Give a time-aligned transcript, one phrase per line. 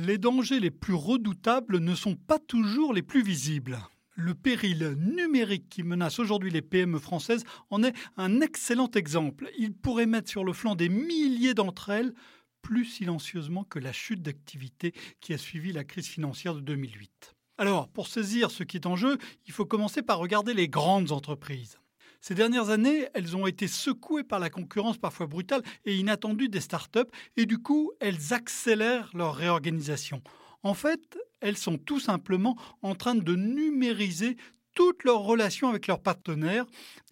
[0.00, 3.80] Les dangers les plus redoutables ne sont pas toujours les plus visibles.
[4.14, 9.50] Le péril numérique qui menace aujourd'hui les PME françaises en est un excellent exemple.
[9.58, 12.14] Il pourrait mettre sur le flanc des milliers d'entre elles
[12.62, 17.34] plus silencieusement que la chute d'activité qui a suivi la crise financière de 2008.
[17.56, 19.18] Alors, pour saisir ce qui est en jeu,
[19.48, 21.80] il faut commencer par regarder les grandes entreprises.
[22.20, 26.60] Ces dernières années, elles ont été secouées par la concurrence parfois brutale et inattendue des
[26.60, 30.22] startups et du coup, elles accélèrent leur réorganisation.
[30.62, 34.36] En fait, elles sont tout simplement en train de numériser
[34.78, 36.64] toutes leurs relations avec leurs partenaires,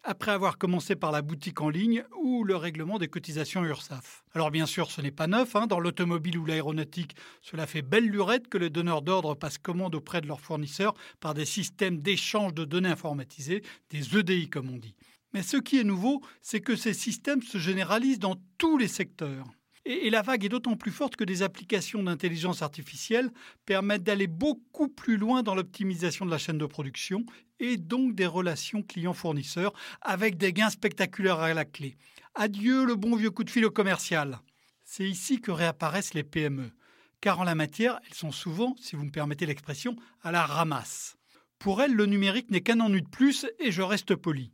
[0.05, 4.23] après avoir commencé par la boutique en ligne ou le règlement des cotisations URSAF.
[4.35, 5.67] Alors bien sûr, ce n'est pas neuf, hein.
[5.67, 10.21] dans l'automobile ou l'aéronautique, cela fait belle lurette que les donneurs d'ordre passent commande auprès
[10.21, 14.95] de leurs fournisseurs par des systèmes d'échange de données informatisés, des EDI comme on dit.
[15.33, 19.45] Mais ce qui est nouveau, c'est que ces systèmes se généralisent dans tous les secteurs.
[19.89, 23.31] Et, la vague est d'autant plus forte que des applications d'intelligence artificielle
[23.67, 27.25] permettent d'aller beaucoup plus loin dans l'optimisation de la chaîne de production
[27.61, 31.97] et donc des relations clients-fournisseurs avec des gains spectaculaires à la clé.
[32.35, 34.41] Adieu le bon vieux coup de fil au commercial.
[34.85, 36.73] C'est ici que réapparaissent les PME,
[37.21, 41.17] car en la matière, elles sont souvent, si vous me permettez l'expression, à la ramasse.
[41.61, 44.51] Pour elles, le numérique n'est qu'un ennui de plus et je reste poli.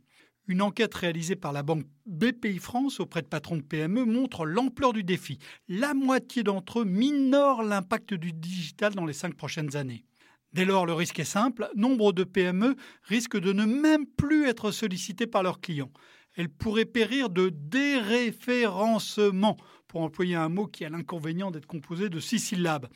[0.47, 4.91] Une enquête réalisée par la banque BPI France auprès de patrons de PME montre l'ampleur
[4.91, 5.39] du défi.
[5.69, 10.03] La moitié d'entre eux minorent l'impact du digital dans les cinq prochaines années.
[10.51, 14.71] Dès lors, le risque est simple, nombre de PME risquent de ne même plus être
[14.71, 15.91] sollicitées par leurs clients.
[16.35, 19.55] Elles pourraient périr de déréférencement,
[19.87, 22.89] pour employer un mot qui a l'inconvénient d'être composé de six syllabes.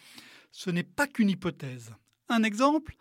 [0.51, 1.93] Ce n'est pas qu'une hypothèse.
[2.27, 2.97] Un exemple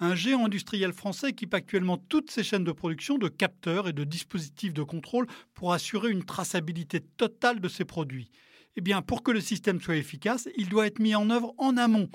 [0.00, 4.04] un géant industriel français équipe actuellement toutes ses chaînes de production de capteurs et de
[4.04, 8.30] dispositifs de contrôle pour assurer une traçabilité totale de ses produits.
[8.76, 11.76] Eh bien, pour que le système soit efficace, il doit être mis en œuvre en
[11.76, 12.10] amont.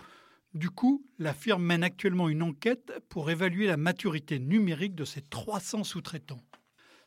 [0.53, 5.21] Du coup, la firme mène actuellement une enquête pour évaluer la maturité numérique de ses
[5.21, 6.43] 300 sous-traitants.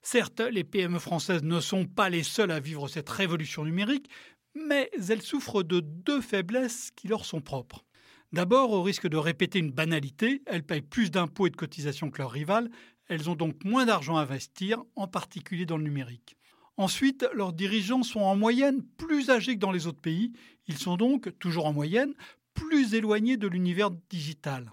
[0.00, 4.08] Certes, les PME françaises ne sont pas les seules à vivre cette révolution numérique,
[4.54, 7.84] mais elles souffrent de deux faiblesses qui leur sont propres.
[8.32, 12.18] D'abord, au risque de répéter une banalité, elles payent plus d'impôts et de cotisations que
[12.18, 12.70] leurs rivales,
[13.08, 16.36] elles ont donc moins d'argent à investir, en particulier dans le numérique.
[16.78, 20.32] Ensuite, leurs dirigeants sont en moyenne plus âgés que dans les autres pays,
[20.66, 22.14] ils sont donc, toujours en moyenne,
[22.54, 24.72] plus éloignés de l'univers digital.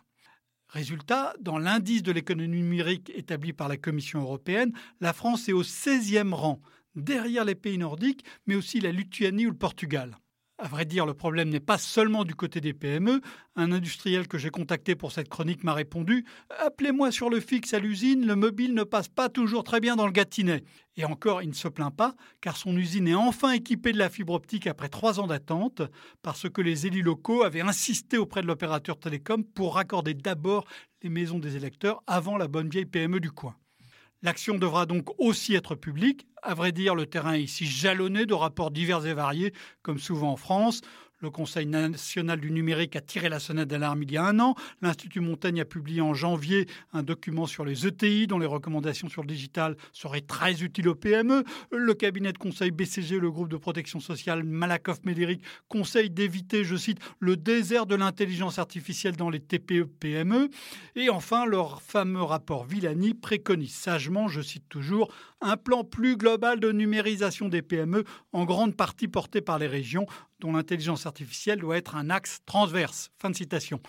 [0.70, 4.72] Résultat, dans l'indice de l'économie numérique établi par la Commission européenne,
[5.02, 6.62] la France est au 16e rang,
[6.96, 10.18] derrière les pays nordiques, mais aussi la Lituanie ou le Portugal.
[10.62, 13.22] À vrai dire, le problème n'est pas seulement du côté des PME.
[13.56, 16.26] Un industriel que j'ai contacté pour cette chronique m'a répondu
[16.60, 20.06] Appelez-moi sur le fixe à l'usine, le mobile ne passe pas toujours très bien dans
[20.06, 20.66] le Gâtinais.
[20.98, 24.10] Et encore, il ne se plaint pas, car son usine est enfin équipée de la
[24.10, 25.82] fibre optique après trois ans d'attente,
[26.24, 30.66] parce que les élus locaux avaient insisté auprès de l'opérateur télécom pour raccorder d'abord
[31.04, 33.56] les maisons des électeurs avant la bonne vieille PME du coin.
[34.22, 36.28] L'action devra donc aussi être publique.
[36.42, 40.32] À vrai dire, le terrain est ici jalonné de rapports divers et variés, comme souvent
[40.32, 40.82] en France.
[41.22, 44.56] Le Conseil national du numérique a tiré la sonnette d'alarme il y a un an.
[44.82, 49.24] L'Institut Montaigne a publié en janvier un document sur les ETI dont les recommandations sur
[49.24, 51.44] le digital seraient très utiles aux PME.
[51.72, 57.00] Le cabinet de conseil BCG, le groupe de protection sociale Malakoff-Médéric, conseille d'éviter, je cite,
[57.20, 60.50] le désert de l'intelligence artificielle dans les TPE-PME.
[60.96, 66.60] Et enfin, leur fameux rapport Villani préconise sagement, je cite toujours, un plan plus global
[66.60, 70.06] de numérisation des PME, en grande partie porté par les régions,
[70.40, 73.10] dont l'intelligence artificielle doit être un axe transverse.
[73.18, 73.82] Fin de citation.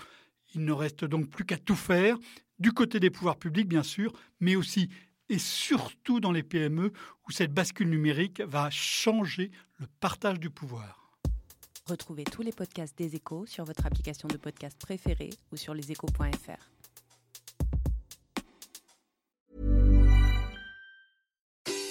[0.55, 2.17] Il ne reste donc plus qu'à tout faire,
[2.59, 4.89] du côté des pouvoirs publics bien sûr, mais aussi
[5.31, 6.93] et surtout dans les PME,
[7.27, 11.13] où cette bascule numérique va changer le partage du pouvoir.
[11.87, 16.80] Retrouvez tous les podcasts des échos sur votre application de podcast préférée ou sur leséchos.fr.